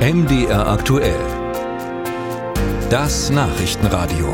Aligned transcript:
MDR 0.00 0.66
aktuell. 0.66 1.20
Das 2.88 3.28
Nachrichtenradio. 3.28 4.32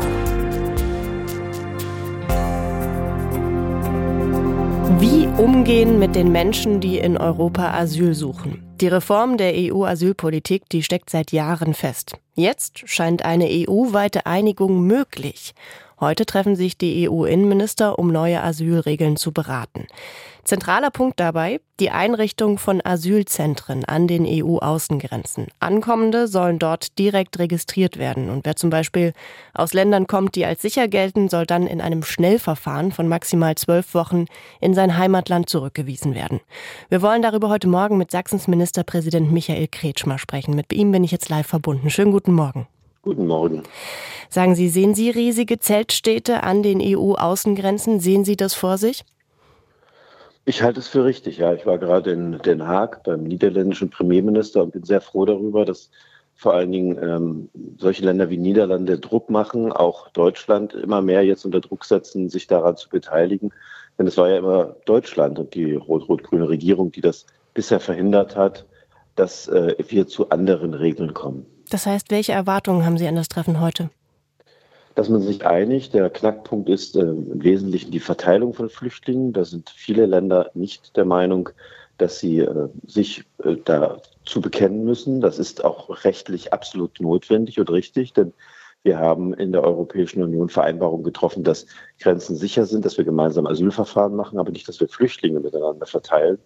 Wie 4.97 5.27
umgehen 5.37 5.99
mit 5.99 6.15
den 6.15 6.31
Menschen, 6.31 6.79
die 6.79 6.97
in 6.99 7.17
Europa 7.17 7.73
Asyl 7.73 8.13
suchen? 8.13 8.63
Die 8.79 8.87
Reform 8.87 9.35
der 9.35 9.55
EU-Asylpolitik, 9.55 10.69
die 10.69 10.83
steckt 10.83 11.09
seit 11.09 11.33
Jahren 11.33 11.73
fest. 11.73 12.17
Jetzt 12.33 12.87
scheint 12.87 13.25
eine 13.25 13.47
EU-weite 13.49 14.25
Einigung 14.25 14.87
möglich. 14.87 15.53
Heute 15.99 16.27
treffen 16.27 16.55
sich 16.55 16.77
die 16.77 17.09
EU-Innenminister, 17.09 17.97
um 17.97 18.11
neue 18.11 18.43
Asylregeln 18.43 19.17
zu 19.17 19.31
beraten. 19.31 19.87
Zentraler 20.43 20.91
Punkt 20.91 21.19
dabei 21.19 21.59
die 21.79 21.89
Einrichtung 21.89 22.59
von 22.59 22.85
Asylzentren 22.85 23.83
an 23.83 24.07
den 24.07 24.25
EU-Außengrenzen. 24.25 25.47
Ankommende 25.59 26.27
sollen 26.27 26.59
dort 26.59 26.97
direkt 26.99 27.39
registriert 27.39 27.97
werden. 27.97 28.29
Und 28.29 28.45
wer 28.45 28.55
zum 28.55 28.69
Beispiel 28.69 29.13
aus 29.53 29.73
Ländern 29.73 30.05
kommt, 30.05 30.35
die 30.35 30.45
als 30.45 30.61
sicher 30.61 30.87
gelten, 30.87 31.29
soll 31.29 31.45
dann 31.47 31.65
in 31.65 31.81
einem 31.81 32.03
Schnellverfahren 32.03 32.91
von 32.91 33.07
maximal 33.07 33.55
zwölf 33.55 33.93
Wochen 33.95 34.25
in 34.61 34.75
sein 34.75 34.97
Heimatland 34.97 35.49
zurückgewiesen 35.49 36.13
werden. 36.13 36.39
Wir 36.89 37.01
wollen 37.01 37.23
darüber 37.23 37.49
heute 37.49 37.67
Morgen 37.67 37.97
mit 37.97 38.11
Sachsens 38.11 38.47
Ministerpräsident 38.47 39.31
Michael 39.31 39.67
Kretschmer 39.67 40.19
sprechen. 40.19 40.55
Mit 40.55 40.71
ihm 40.73 40.91
bin 40.91 41.03
ich 41.03 41.11
jetzt 41.11 41.29
live 41.29 41.47
verbunden. 41.47 41.89
Schönen 41.89 42.11
guten 42.11 42.33
Morgen. 42.33 42.67
Guten 43.07 43.27
Morgen. 43.27 43.63
Sagen 44.27 44.55
Sie, 44.55 44.67
sehen 44.67 44.93
Sie 44.93 45.09
riesige 45.09 45.59
Zeltstädte 45.59 46.43
an 46.43 46.61
den 46.61 46.81
EU-Außengrenzen? 46.81 48.01
Sehen 48.01 48.25
Sie 48.25 48.35
das 48.35 48.53
vor 48.53 48.77
sich? 48.77 49.05
Ich 50.43 50.61
halte 50.61 50.81
es 50.81 50.89
für 50.89 51.05
richtig, 51.05 51.37
ja. 51.37 51.53
Ich 51.53 51.65
war 51.65 51.77
gerade 51.77 52.11
in 52.11 52.39
Den 52.39 52.67
Haag 52.67 53.05
beim 53.05 53.23
niederländischen 53.23 53.89
Premierminister 53.89 54.61
und 54.61 54.73
bin 54.73 54.83
sehr 54.83 54.99
froh 54.99 55.23
darüber, 55.23 55.63
dass 55.63 55.89
vor 56.35 56.53
allen 56.53 56.73
Dingen 56.73 57.01
ähm, 57.01 57.49
solche 57.77 58.03
Länder 58.03 58.29
wie 58.29 58.37
Niederlande 58.37 58.99
Druck 58.99 59.29
machen, 59.29 59.71
auch 59.71 60.09
Deutschland 60.09 60.73
immer 60.73 61.01
mehr 61.01 61.23
jetzt 61.23 61.45
unter 61.45 61.61
Druck 61.61 61.85
setzen, 61.85 62.27
sich 62.27 62.47
daran 62.47 62.75
zu 62.75 62.89
beteiligen. 62.89 63.53
Denn 63.97 64.07
es 64.07 64.17
war 64.17 64.29
ja 64.29 64.39
immer 64.39 64.75
Deutschland 64.83 65.39
und 65.39 65.55
die 65.55 65.75
rot-rot-grüne 65.75 66.49
Regierung, 66.49 66.91
die 66.91 66.99
das 66.99 67.25
bisher 67.53 67.79
verhindert 67.79 68.35
hat, 68.35 68.65
dass 69.15 69.47
äh, 69.47 69.75
wir 69.87 70.07
zu 70.07 70.29
anderen 70.29 70.73
Regeln 70.73 71.13
kommen. 71.13 71.45
Das 71.69 71.85
heißt, 71.85 72.11
welche 72.11 72.31
Erwartungen 72.31 72.85
haben 72.85 72.97
Sie 72.97 73.07
an 73.07 73.15
das 73.15 73.27
Treffen 73.27 73.59
heute? 73.59 73.89
Dass 74.95 75.09
man 75.09 75.21
sich 75.21 75.45
einigt. 75.45 75.93
Der 75.93 76.09
Knackpunkt 76.09 76.69
ist 76.69 76.95
äh, 76.95 77.01
im 77.01 77.43
Wesentlichen 77.43 77.91
die 77.91 77.99
Verteilung 77.99 78.53
von 78.53 78.69
Flüchtlingen. 78.69 79.33
Da 79.33 79.45
sind 79.45 79.69
viele 79.69 80.05
Länder 80.05 80.49
nicht 80.53 80.95
der 80.97 81.05
Meinung, 81.05 81.49
dass 81.97 82.19
sie 82.19 82.39
äh, 82.39 82.69
sich 82.85 83.23
äh, 83.43 83.55
dazu 83.63 84.41
bekennen 84.41 84.85
müssen. 84.85 85.21
Das 85.21 85.39
ist 85.39 85.63
auch 85.63 86.03
rechtlich 86.03 86.53
absolut 86.53 86.99
notwendig 86.99 87.59
und 87.59 87.69
richtig, 87.71 88.13
denn 88.13 88.33
wir 88.83 88.99
haben 88.99 89.33
in 89.33 89.51
der 89.51 89.63
Europäischen 89.63 90.23
Union 90.23 90.49
Vereinbarungen 90.49 91.03
getroffen, 91.03 91.43
dass 91.43 91.65
Grenzen 91.99 92.35
sicher 92.35 92.65
sind, 92.65 92.85
dass 92.85 92.97
wir 92.97 93.05
gemeinsam 93.05 93.47
Asylverfahren 93.47 94.15
machen, 94.15 94.39
aber 94.39 94.51
nicht, 94.51 94.67
dass 94.67 94.79
wir 94.79 94.87
Flüchtlinge 94.87 95.39
miteinander 95.39 95.85
verteilen. 95.85 96.37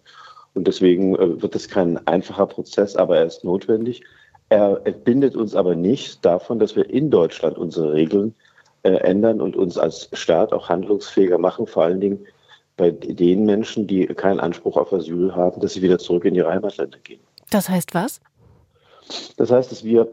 Und 0.54 0.66
deswegen 0.66 1.14
äh, 1.16 1.40
wird 1.40 1.54
es 1.54 1.68
kein 1.68 2.04
einfacher 2.06 2.46
Prozess, 2.46 2.96
aber 2.96 3.18
er 3.18 3.26
ist 3.26 3.44
notwendig. 3.44 4.02
Er 4.52 4.82
entbindet 4.84 5.34
uns 5.34 5.54
aber 5.56 5.74
nicht 5.74 6.22
davon, 6.26 6.58
dass 6.58 6.76
wir 6.76 6.90
in 6.90 7.10
Deutschland 7.10 7.56
unsere 7.56 7.94
Regeln 7.94 8.34
äh, 8.82 8.90
ändern 8.96 9.40
und 9.40 9.56
uns 9.56 9.78
als 9.78 10.10
Staat 10.12 10.52
auch 10.52 10.68
handlungsfähiger 10.68 11.38
machen, 11.38 11.66
vor 11.66 11.84
allen 11.84 12.02
Dingen 12.02 12.26
bei 12.76 12.90
den 12.90 13.46
Menschen, 13.46 13.86
die 13.86 14.06
keinen 14.08 14.40
Anspruch 14.40 14.76
auf 14.76 14.92
Asyl 14.92 15.34
haben, 15.34 15.58
dass 15.62 15.72
sie 15.72 15.80
wieder 15.80 15.98
zurück 15.98 16.26
in 16.26 16.34
ihre 16.34 16.50
Heimatländer 16.50 16.98
gehen. 16.98 17.20
Das 17.48 17.70
heißt 17.70 17.94
was? 17.94 18.20
Das 19.38 19.50
heißt, 19.50 19.72
dass 19.72 19.84
wir 19.84 20.06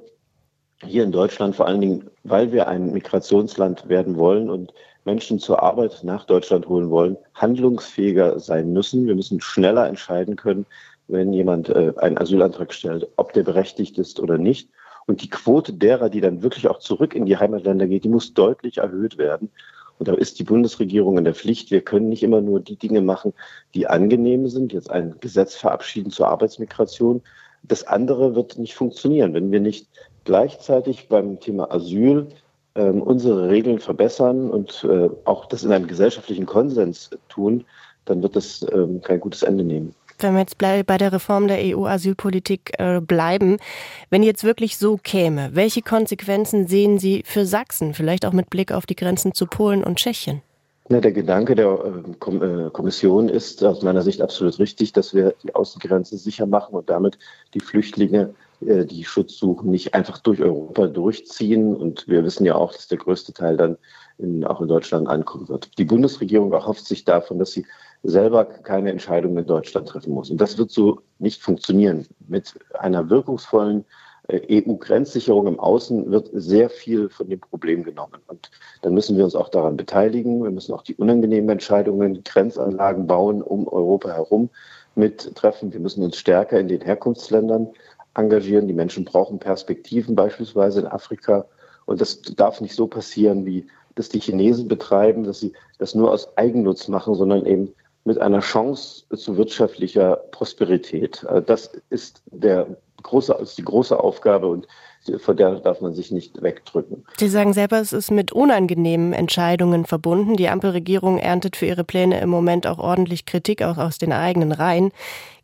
hier 0.86 1.04
in 1.04 1.12
Deutschland 1.12 1.58
vor 1.58 1.68
allen 1.68 1.82
Dingen, 1.82 2.10
weil 2.24 2.54
wir 2.54 2.70
ein 2.70 2.94
Migrationsland 2.94 3.90
werden 3.90 4.16
wollen 4.16 4.50
und 4.50 4.74
Menschen 5.04 5.40
zur 5.40 5.62
Arbeit 5.62 6.00
nach 6.04 6.24
Deutschland 6.24 6.66
holen 6.70 6.90
wollen, 6.90 7.18
handlungsfähiger 7.34 8.40
sein 8.40 8.72
müssen. 8.72 9.06
Wir 9.06 9.16
müssen 9.16 9.42
schneller 9.42 9.86
entscheiden 9.86 10.38
können, 10.38 10.66
wenn 11.10 11.34
jemand 11.34 11.70
äh, 11.70 11.94
einen 11.98 12.18
Asylantrag 12.18 12.74
stellt, 12.74 13.08
ob 13.18 13.34
der 13.34 13.44
berechtigt 13.44 13.98
ist 13.98 14.20
oder 14.20 14.38
nicht. 14.38 14.70
Und 15.08 15.24
die 15.24 15.30
Quote 15.30 15.74
derer, 15.74 16.10
die 16.10 16.22
dann 16.22 16.44
wirklich 16.44 16.68
auch 16.68 16.80
zurück 16.80 17.16
in 17.16 17.26
die 17.26 17.38
Heimatländer 17.38 17.88
geht, 17.88 18.04
die 18.04 18.10
muss 18.10 18.34
deutlich 18.34 18.78
erhöht 18.78 19.18
werden. 19.18 19.50
Und 19.98 20.08
da 20.08 20.14
ist 20.14 20.40
die 20.40 20.44
Bundesregierung 20.44 21.18
in 21.18 21.26
der 21.26 21.34
Pflicht. 21.34 21.72
Wir 21.72 21.82
können 21.82 22.10
nicht 22.10 22.24
immer 22.24 22.42
nur 22.42 22.60
die 22.60 22.78
Dinge 22.78 23.02
machen, 23.02 23.34
die 23.74 23.88
angenehm 23.88 24.48
sind, 24.48 24.72
jetzt 24.72 24.90
ein 24.90 25.16
Gesetz 25.20 25.56
verabschieden 25.56 26.12
zur 26.12 26.28
Arbeitsmigration. 26.28 27.22
Das 27.64 27.86
andere 27.86 28.36
wird 28.36 28.58
nicht 28.58 28.76
funktionieren, 28.76 29.34
wenn 29.34 29.52
wir 29.52 29.60
nicht 29.60 29.90
gleichzeitig 30.24 31.10
beim 31.10 31.40
Thema 31.40 31.74
Asyl 31.74 32.28
äh, 32.76 32.84
unsere 32.84 33.50
Regeln 33.50 33.80
verbessern 33.80 34.50
und 34.50 34.86
äh, 34.90 35.10
auch 35.26 35.48
das 35.48 35.64
in 35.64 35.74
einem 35.74 35.88
gesellschaftlichen 35.88 36.46
Konsens 36.46 37.10
tun, 37.28 37.66
dann 38.06 38.22
wird 38.22 38.36
das 38.36 38.62
äh, 38.62 38.88
kein 39.02 39.20
gutes 39.20 39.44
Ende 39.44 39.64
nehmen 39.64 39.96
wenn 40.24 40.34
wir 40.34 40.42
jetzt 40.42 40.58
bei 40.58 40.84
der 40.84 41.14
Reform 41.14 41.48
der 41.48 41.60
EU-Asylpolitik 41.60 42.74
äh, 42.78 43.02
bleiben, 43.02 43.58
wenn 44.10 44.24
jetzt 44.24 44.44
wirklich 44.44 44.78
so 44.78 44.98
käme, 44.98 45.50
welche 45.54 45.82
Konsequenzen 45.82 46.68
sehen 46.68 47.00
Sie 47.00 47.24
für 47.26 47.46
Sachsen, 47.46 47.94
vielleicht 47.94 48.26
auch 48.26 48.34
mit 48.34 48.50
Blick 48.50 48.72
auf 48.72 48.86
die 48.86 48.96
Grenzen 48.96 49.34
zu 49.34 49.46
Polen 49.46 49.84
und 49.84 49.98
Tschechien? 49.98 50.42
Ja, 50.90 51.00
der 51.00 51.12
Gedanke 51.12 51.54
der 51.54 51.68
äh, 51.68 52.36
äh, 52.36 52.70
Kommission 52.72 53.30
ist 53.30 53.64
aus 53.64 53.84
meiner 53.84 54.02
Sicht 54.02 54.22
absolut 54.22 54.58
richtig, 54.58 54.92
dass 54.94 55.14
wir 55.14 55.36
die 55.44 55.54
Außengrenze 55.54 56.18
sicher 56.18 56.48
machen 56.48 56.74
und 56.76 56.90
damit 56.90 57.20
die 57.54 57.60
Flüchtlinge, 57.60 58.34
die 58.62 59.06
Schutz 59.06 59.38
suchen, 59.38 59.72
nicht 59.72 59.94
einfach 59.94 60.18
durch 60.18 60.42
Europa 60.42 60.88
durchziehen. 60.88 61.78
Und 61.78 62.10
wir 62.10 62.26
wissen 62.26 62.44
ja 62.44 62.56
auch, 62.56 62.74
dass 62.74 62.90
der 62.90 62.98
größte 62.98 63.32
Teil 63.32 63.56
dann 63.56 63.78
in, 64.20 64.44
auch 64.44 64.62
in 64.62 64.68
Deutschland 64.68 65.08
ankommen 65.08 65.48
wird. 65.48 65.78
Die 65.78 65.86
Bundesregierung 65.86 66.52
erhofft 66.52 66.86
sich 66.86 67.06
davon, 67.06 67.40
dass 67.40 67.52
sie 67.52 67.66
selber 68.04 68.46
keine 68.46 68.92
Entscheidung 68.92 69.38
in 69.38 69.46
Deutschland 69.46 69.88
treffen 69.88 70.14
muss. 70.14 70.30
Und 70.30 70.40
das 70.40 70.58
wird 70.58 70.72
so 70.72 71.02
nicht 71.18 71.42
funktionieren. 71.42 72.08
Mit 72.28 72.54
einer 72.78 73.10
wirkungsvollen 73.10 73.86
äh, 74.28 74.64
EU-Grenzsicherung 74.64 75.48
im 75.48 75.60
Außen 75.60 76.10
wird 76.10 76.30
sehr 76.34 76.70
viel 76.70 77.10
von 77.10 77.30
dem 77.30 77.40
Problem 77.40 77.84
genommen. 77.84 78.20
Und 78.28 78.52
dann 78.82 78.94
müssen 78.94 79.18
wir 79.18 79.26
uns 79.26 79.36
auch 79.36 79.50
daran 79.50 79.76
beteiligen. 79.76 80.44
Wir 80.44 80.52
müssen 80.52 80.74
auch 80.74 80.84
die 80.84 80.96
unangenehmen 80.96 81.50
Entscheidungen, 81.50 82.24
Grenzanlagen 82.24 83.08
bauen 83.08 83.42
um 83.42 83.68
Europa 83.68 84.10
herum 84.10 84.50
mittreffen. 84.96 85.74
Wir 85.74 85.80
müssen 85.80 86.04
uns 86.04 86.18
stärker 86.18 86.60
in 86.60 86.68
den 86.68 86.82
Herkunftsländern 86.82 87.70
engagieren. 88.14 88.68
Die 88.68 88.74
Menschen 88.74 89.06
brauchen 89.06 89.40
Perspektiven, 89.40 90.16
beispielsweise 90.16 90.82
in 90.82 90.88
Afrika. 90.88 91.46
Und 91.86 92.00
das 92.02 92.22
darf 92.22 92.62
nicht 92.62 92.76
so 92.76 92.88
passieren, 92.88 93.46
wie 93.46 93.68
das 93.96 94.10
die 94.10 94.20
Chinesen 94.20 94.68
betreiben, 94.68 95.24
dass 95.24 95.40
sie 95.40 95.54
das 95.80 95.96
nur 95.96 96.12
aus 96.12 96.38
Eigennutz 96.38 96.88
machen, 96.88 97.16
sondern 97.16 97.46
eben 97.46 97.74
mit 98.06 98.20
einer 98.20 98.40
Chance 98.40 99.04
zu 99.16 99.38
wirtschaftlicher 99.38 100.18
Prosperität. 100.32 101.24
Äh, 101.24 101.42
das 101.42 101.72
ist, 101.90 102.22
der 102.28 102.68
große, 103.04 103.34
ist 103.42 103.58
die 103.58 103.66
große 103.66 104.00
Aufgabe 104.00 104.48
und 104.48 104.68
vor 105.18 105.34
der 105.34 105.56
darf 105.56 105.82
man 105.82 105.94
sich 105.94 106.12
nicht 106.12 106.42
wegdrücken. 106.42 107.06
Sie 107.18 107.30
sagen 107.30 107.54
selber, 107.54 107.80
es 107.80 107.94
ist 107.94 108.12
mit 108.12 108.32
unangenehmen 108.32 109.14
Entscheidungen 109.14 109.86
verbunden. 109.86 110.36
Die 110.36 110.50
Ampelregierung 110.50 111.18
erntet 111.18 111.56
für 111.56 111.66
ihre 111.66 111.84
Pläne 111.84 112.20
im 112.20 112.30
Moment 112.30 112.68
auch 112.68 112.80
ordentlich 112.80 113.26
Kritik, 113.26 113.64
auch 113.64 113.78
aus 113.78 113.98
den 113.98 114.12
eigenen 114.12 114.52
Reihen. 114.52 114.92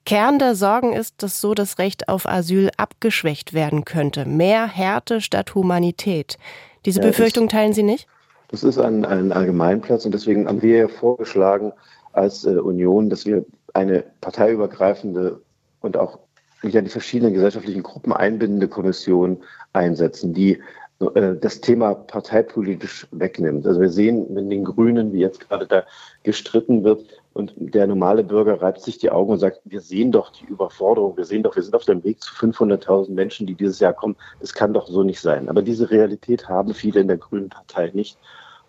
Kern 0.06 0.38
der 0.38 0.56
Sorgen 0.56 0.94
ist, 0.94 1.24
dass 1.24 1.42
so 1.42 1.54
das 1.54 1.80
Recht 1.80 2.10
auf 2.10 2.28
Asyl 2.28 2.70
abgeschwächt 2.78 3.54
werden 3.54 3.86
könnte. 3.86 4.26
Mehr 4.26 4.68
Härte 4.68 5.20
statt 5.22 5.56
Humanität. 5.56 6.38
Diese 6.86 7.00
ja, 7.00 7.08
Befürchtung 7.08 7.48
teilen 7.48 7.74
Sie 7.74 7.82
nicht? 7.82 8.08
Das 8.50 8.64
ist 8.64 8.78
ein, 8.78 9.06
ein 9.06 9.32
Allgemeinplatz 9.32 10.06
und 10.06 10.12
deswegen 10.12 10.48
haben 10.48 10.62
wir 10.62 10.78
ja 10.78 10.88
vorgeschlagen, 10.88 11.74
als 12.16 12.46
äh, 12.46 12.58
Union, 12.58 13.10
dass 13.10 13.26
wir 13.26 13.46
eine 13.74 14.04
parteiübergreifende 14.22 15.42
und 15.82 15.98
auch 15.98 16.20
wieder 16.62 16.82
die 16.82 16.90
verschiedenen 16.90 17.34
gesellschaftlichen 17.34 17.84
Gruppen 17.84 18.14
einbindende 18.14 18.68
Kommission 18.68 19.38
einsetzen, 19.74 20.34
die 20.34 20.62
äh, 21.00 21.36
das 21.40 21.62
Thema 21.62 21.94
parteipolitisch 21.94 23.08
wegnimmt. 23.12 23.68
Also 23.68 23.82
wir 23.82 23.90
sehen 23.90 24.34
mit 24.34 24.50
den 24.50 24.64
Grünen, 24.64 25.14
wie 25.14 25.20
jetzt 25.20 25.48
gerade 25.48 25.68
da 25.68 25.84
gestritten 26.24 26.84
wird, 26.84 27.06
und 27.36 27.54
der 27.58 27.86
normale 27.86 28.24
Bürger 28.24 28.62
reibt 28.62 28.80
sich 28.80 28.98
die 28.98 29.12
Augen 29.12 29.34
und 29.34 29.40
sagt, 29.40 29.60
wir 29.66 29.82
sehen 29.82 30.14
doch 30.14 30.32
die 30.32 30.46
Überforderung, 30.46 31.18
wir 31.18 31.26
sehen 31.26 31.44
doch, 31.44 31.54
wir 31.54 31.64
sind 31.64 31.76
auf 31.76 31.84
dem 31.84 32.02
Weg 32.06 32.24
zu 32.24 32.34
500.000 32.34 33.12
Menschen, 33.12 33.46
die 33.46 33.56
dieses 33.56 33.82
Jahr 33.82 33.92
kommen. 33.92 34.16
Das 34.40 34.54
kann 34.54 34.74
doch 34.74 34.88
so 34.88 35.04
nicht 35.04 35.20
sein. 35.20 35.50
Aber 35.50 35.62
diese 35.62 35.92
Realität 35.92 36.48
haben 36.48 36.74
viele 36.74 37.02
in 37.02 37.10
der 37.10 37.18
Grünen 37.18 37.50
Partei 37.50 37.92
nicht. 37.94 38.18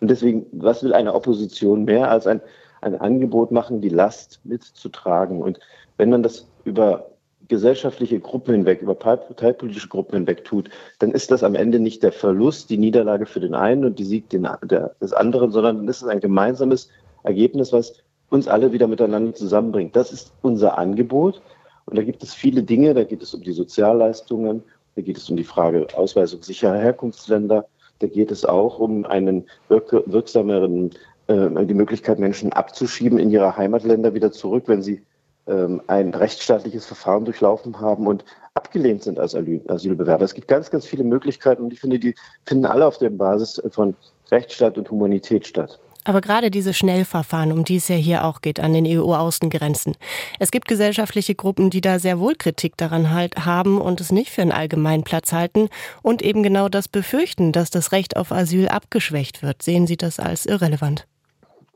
Und 0.01 0.11
deswegen, 0.11 0.47
was 0.51 0.83
will 0.83 0.95
eine 0.95 1.15
Opposition 1.15 1.85
mehr 1.85 2.11
als 2.11 2.27
ein 2.27 2.41
ein 2.87 2.99
Angebot 3.01 3.51
machen, 3.51 3.81
die 3.81 3.89
Last 3.89 4.41
mitzutragen. 4.45 5.43
Und 5.43 5.59
wenn 5.97 6.11
man 6.11 6.23
das 6.23 6.47
über 6.65 7.11
gesellschaftliche 7.49 8.19
Gruppen 8.21 8.55
hinweg, 8.55 8.83
über 8.83 8.95
parteipolitische 8.95 9.89
Gruppen 9.89 10.15
hinweg 10.15 10.45
tut, 10.45 10.71
dann 10.99 11.13
ist 11.13 11.31
das 11.31 11.43
am 11.43 11.55
Ende 11.55 11.79
nicht 11.79 12.03
der 12.03 12.13
Verlust, 12.13 12.71
die 12.71 12.79
Niederlage 12.79 13.27
für 13.27 13.41
den 13.41 13.55
einen 13.55 13.85
und 13.85 13.99
die 13.99 14.05
Sieg 14.05 14.31
den, 14.31 14.49
der, 14.63 14.95
des 15.01 15.13
anderen, 15.13 15.53
sondern 15.53 15.79
dann 15.79 15.89
ist 15.89 16.03
es 16.03 16.09
ein 16.09 16.21
gemeinsames 16.21 16.89
Ergebnis, 17.23 17.73
was 17.73 17.95
uns 18.31 18.49
alle 18.49 18.73
wieder 18.73 18.89
miteinander 18.89 19.35
zusammenbringt. 19.35 19.95
Das 19.95 20.13
ist 20.13 20.33
unser 20.43 20.79
Angebot. 20.79 21.41
Und 21.87 21.97
da 21.97 22.03
gibt 22.03 22.23
es 22.23 22.35
viele 22.35 22.63
Dinge, 22.63 22.95
da 22.95 23.05
geht 23.05 23.23
es 23.23 23.33
um 23.33 23.43
die 23.43 23.53
Sozialleistungen, 23.53 24.63
Da 24.97 25.03
geht 25.03 25.19
es 25.19 25.31
um 25.31 25.37
die 25.37 25.45
Frage 25.45 25.87
Ausweisung 25.95 26.43
sicherer 26.43 26.79
Herkunftsländer. 26.79 27.67
Da 27.99 28.07
geht 28.07 28.31
es 28.31 28.45
auch 28.45 28.79
um 28.79 29.05
einen 29.05 29.47
wirk 29.69 29.93
wirksameren, 30.07 30.91
die 31.29 31.75
Möglichkeit, 31.75 32.19
Menschen 32.19 32.53
abzuschieben 32.53 33.19
in 33.19 33.31
ihre 33.31 33.57
Heimatländer 33.57 34.15
wieder 34.15 34.31
zurück, 34.31 34.65
wenn 34.67 34.83
sie 34.83 35.03
ähm, 35.49 35.83
ein 35.87 36.15
rechtsstaatliches 36.15 36.87
Verfahren 36.87 37.25
durchlaufen 37.25 37.81
haben 37.81 38.07
und 38.07 38.25
abgelehnt 38.55 39.03
sind 39.03 39.19
als 39.19 39.35
Asylbewerber. 39.35 40.25
Es 40.25 40.35
gibt 40.35 40.49
ganz, 40.49 40.71
ganz 40.71 40.87
viele 40.87 41.05
Möglichkeiten 41.05 41.63
und 41.63 41.73
ich 41.73 41.81
finde, 41.81 41.99
die 41.99 42.15
finden 42.45 42.67
alle 42.67 42.87
auf 42.87 42.99
der 42.99 43.11
Basis 43.11 43.63
von 43.71 43.95
Rechtsstaat 44.31 44.79
und 44.79 44.91
Humanität 44.91 45.47
statt. 45.47 45.79
Aber 46.03 46.21
gerade 46.21 46.53
diese 46.53 46.73
Schnellverfahren, 46.73 47.51
um 47.51 47.65
die 47.65 47.77
es 47.77 47.89
ja 47.89 47.97
hier 47.97 48.25
auch 48.25 48.41
geht, 48.41 48.61
an 48.61 48.73
den 48.73 48.87
EU-Außengrenzen. 48.87 49.97
Es 50.39 50.53
gibt 50.53 50.69
gesellschaftliche 50.69 51.35
Gruppen, 51.35 51.69
die 51.69 51.81
da 51.81 51.99
sehr 51.99 52.21
wohl 52.21 52.37
Kritik 52.37 52.77
daran 52.77 53.11
halt 53.11 53.45
haben 53.45 53.81
und 53.81 54.01
es 54.01 54.13
nicht 54.13 54.31
für 54.31 54.43
einen 54.43 54.53
allgemeinen 54.53 55.03
Platz 55.03 55.33
halten 55.33 55.69
und 56.03 56.23
eben 56.23 56.45
genau 56.45 56.69
das 56.69 56.87
befürchten, 56.87 57.51
dass 57.51 57.71
das 57.71 57.91
Recht 57.91 58.17
auf 58.17 58.31
Asyl 58.31 58.69
abgeschwächt 58.69 59.43
wird. 59.43 59.63
Sehen 59.63 59.89
Sie 59.89 59.97
das 59.97 60.21
als 60.21 60.47
irrelevant? 60.47 61.07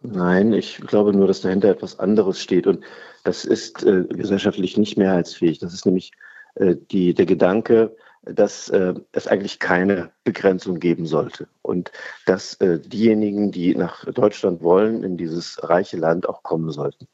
Nein, 0.02 0.52
ich 0.54 0.78
glaube 0.78 1.12
nur, 1.12 1.26
dass 1.26 1.42
dahinter 1.42 1.68
etwas 1.68 1.98
anderes 1.98 2.40
steht 2.40 2.66
und 2.66 2.82
das 3.24 3.44
ist 3.44 3.84
äh, 3.84 4.04
gesellschaftlich 4.08 4.78
nicht 4.78 4.96
mehrheitsfähig. 4.96 5.58
Das 5.58 5.74
ist 5.74 5.84
nämlich 5.84 6.12
äh, 6.54 6.76
die, 6.90 7.12
der 7.12 7.26
Gedanke, 7.26 7.94
dass 8.22 8.70
äh, 8.70 8.94
es 9.12 9.26
eigentlich 9.26 9.58
keine 9.58 10.10
Begrenzung 10.24 10.78
geben 10.78 11.06
sollte 11.06 11.48
und 11.62 11.92
dass 12.26 12.54
äh, 12.60 12.78
diejenigen, 12.78 13.52
die 13.52 13.74
nach 13.74 14.04
Deutschland 14.06 14.62
wollen, 14.62 15.04
in 15.04 15.18
dieses 15.18 15.58
reiche 15.62 15.98
Land 15.98 16.28
auch 16.28 16.42
kommen 16.42 16.70
sollten. 16.70 17.06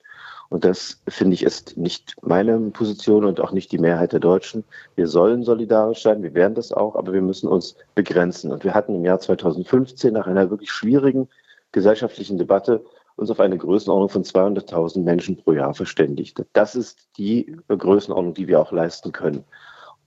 Und 0.48 0.64
das, 0.64 1.02
finde 1.08 1.34
ich, 1.34 1.42
ist 1.42 1.76
nicht 1.76 2.14
meine 2.22 2.56
Position 2.70 3.24
und 3.24 3.40
auch 3.40 3.50
nicht 3.50 3.72
die 3.72 3.78
Mehrheit 3.78 4.12
der 4.12 4.20
Deutschen. 4.20 4.62
Wir 4.94 5.08
sollen 5.08 5.42
solidarisch 5.42 6.02
sein, 6.02 6.22
wir 6.22 6.34
werden 6.34 6.54
das 6.54 6.70
auch, 6.70 6.94
aber 6.94 7.12
wir 7.12 7.22
müssen 7.22 7.48
uns 7.48 7.76
begrenzen. 7.96 8.52
Und 8.52 8.62
wir 8.62 8.74
hatten 8.74 8.94
im 8.94 9.04
Jahr 9.04 9.18
2015 9.18 10.12
nach 10.12 10.28
einer 10.28 10.48
wirklich 10.50 10.70
schwierigen 10.70 11.28
gesellschaftlichen 11.72 12.38
Debatte 12.38 12.84
uns 13.16 13.30
auf 13.30 13.40
eine 13.40 13.56
Größenordnung 13.56 14.10
von 14.10 14.24
200.000 14.24 15.02
Menschen 15.02 15.36
pro 15.36 15.52
Jahr 15.52 15.74
verständigt. 15.74 16.42
Das 16.52 16.74
ist 16.74 17.08
die 17.16 17.56
Größenordnung, 17.68 18.34
die 18.34 18.46
wir 18.46 18.60
auch 18.60 18.72
leisten 18.72 19.12
können. 19.12 19.44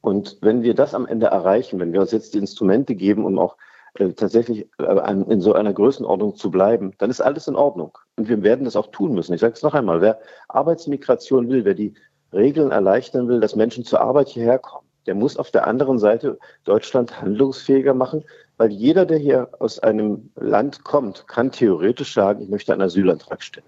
Und 0.01 0.37
wenn 0.41 0.61
wir 0.61 0.75
das 0.75 0.93
am 0.93 1.07
Ende 1.07 1.27
erreichen, 1.27 1.79
wenn 1.79 1.91
wir 1.91 2.01
uns 2.01 2.11
jetzt 2.11 2.33
die 2.33 2.37
Instrumente 2.37 2.95
geben, 2.95 3.25
um 3.25 3.37
auch 3.39 3.57
äh, 3.95 4.13
tatsächlich 4.13 4.67
äh, 4.77 5.11
in 5.11 5.41
so 5.41 5.53
einer 5.53 5.73
Größenordnung 5.73 6.35
zu 6.35 6.51
bleiben, 6.51 6.93
dann 6.99 7.09
ist 7.09 7.21
alles 7.21 7.47
in 7.47 7.55
Ordnung. 7.55 7.97
Und 8.15 8.29
wir 8.29 8.43
werden 8.43 8.65
das 8.65 8.75
auch 8.75 8.87
tun 8.91 9.13
müssen. 9.13 9.33
Ich 9.33 9.41
sage 9.41 9.53
es 9.53 9.63
noch 9.63 9.73
einmal, 9.73 10.01
wer 10.01 10.19
Arbeitsmigration 10.47 11.49
will, 11.49 11.65
wer 11.65 11.73
die 11.73 11.95
Regeln 12.31 12.71
erleichtern 12.71 13.27
will, 13.27 13.39
dass 13.39 13.55
Menschen 13.55 13.83
zur 13.83 14.01
Arbeit 14.01 14.29
hierher 14.29 14.59
kommen, 14.59 14.87
der 15.07 15.15
muss 15.15 15.37
auf 15.37 15.49
der 15.49 15.65
anderen 15.65 15.97
Seite 15.97 16.37
Deutschland 16.63 17.21
handlungsfähiger 17.21 17.95
machen, 17.95 18.23
weil 18.59 18.73
jeder, 18.73 19.05
der 19.05 19.17
hier 19.17 19.47
aus 19.59 19.79
einem 19.79 20.31
Land 20.35 20.83
kommt, 20.83 21.27
kann 21.27 21.51
theoretisch 21.51 22.13
sagen, 22.13 22.41
ich 22.41 22.49
möchte 22.49 22.73
einen 22.73 22.81
Asylantrag 22.81 23.41
stellen. 23.41 23.65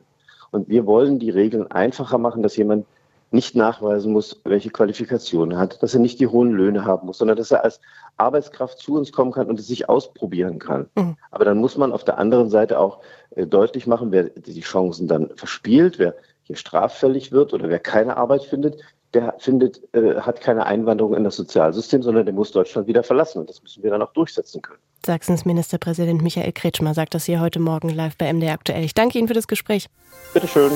Und 0.51 0.67
wir 0.67 0.85
wollen 0.85 1.17
die 1.17 1.29
Regeln 1.29 1.71
einfacher 1.71 2.17
machen, 2.17 2.43
dass 2.43 2.57
jemand 2.57 2.85
nicht 3.31 3.55
nachweisen 3.55 4.11
muss, 4.11 4.41
welche 4.43 4.69
Qualifikation 4.69 5.51
er 5.51 5.59
hat, 5.59 5.81
dass 5.81 5.93
er 5.93 6.01
nicht 6.01 6.19
die 6.19 6.27
hohen 6.27 6.51
Löhne 6.51 6.83
haben 6.83 7.07
muss, 7.07 7.19
sondern 7.19 7.37
dass 7.37 7.51
er 7.51 7.63
als 7.63 7.79
Arbeitskraft 8.17 8.79
zu 8.79 8.95
uns 8.95 9.13
kommen 9.13 9.31
kann 9.31 9.47
und 9.47 9.61
es 9.61 9.67
sich 9.67 9.87
ausprobieren 9.87 10.59
kann. 10.59 10.89
Mhm. 10.95 11.15
Aber 11.31 11.45
dann 11.45 11.59
muss 11.59 11.77
man 11.77 11.93
auf 11.93 12.03
der 12.03 12.17
anderen 12.17 12.49
Seite 12.49 12.77
auch 12.77 12.99
äh, 13.29 13.47
deutlich 13.47 13.87
machen, 13.87 14.11
wer 14.11 14.23
die 14.25 14.59
Chancen 14.59 15.07
dann 15.07 15.29
verspielt, 15.37 15.99
wer 15.99 16.15
hier 16.43 16.57
straffällig 16.57 17.31
wird 17.31 17.53
oder 17.53 17.69
wer 17.69 17.79
keine 17.79 18.17
Arbeit 18.17 18.43
findet, 18.43 18.81
der 19.13 19.35
findet, 19.39 19.81
äh, 19.93 20.15
hat 20.15 20.41
keine 20.41 20.65
Einwanderung 20.65 21.15
in 21.15 21.23
das 21.23 21.35
Sozialsystem, 21.35 22.01
sondern 22.01 22.25
der 22.25 22.33
muss 22.33 22.51
Deutschland 22.51 22.87
wieder 22.87 23.03
verlassen. 23.03 23.39
Und 23.39 23.49
das 23.49 23.61
müssen 23.61 23.83
wir 23.83 23.91
dann 23.91 24.01
auch 24.01 24.13
durchsetzen 24.13 24.61
können. 24.61 24.79
Sachsens 25.05 25.45
Ministerpräsident 25.45 26.21
Michael 26.21 26.51
Kretschmer 26.51 26.93
sagt 26.93 27.13
das 27.13 27.25
hier 27.25 27.41
heute 27.41 27.59
Morgen 27.59 27.89
live 27.89 28.17
bei 28.17 28.31
MD 28.31 28.49
aktuell. 28.49 28.83
Ich 28.83 28.93
danke 28.93 29.17
Ihnen 29.17 29.27
für 29.27 29.33
das 29.33 29.47
Gespräch. 29.47 29.87
Bitteschön. 30.33 30.71